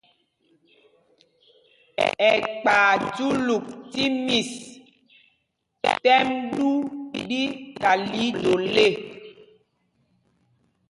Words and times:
Ɛkpay 2.29 2.97
júlûk 3.15 3.65
tí 3.91 4.03
mís 4.25 4.51
t́ɛ́m 6.03 6.27
ɗū 6.55 6.69
ɗí 7.27 7.41
ta 7.81 7.91
lii 8.09 8.29
dol 8.41 8.75
ê. 8.87 8.89